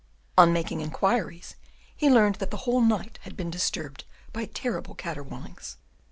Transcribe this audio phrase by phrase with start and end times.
[0.35, 1.55] On making inquiries,
[1.95, 5.77] he learned that the whole night had been disturbed by terrible caterwaulings.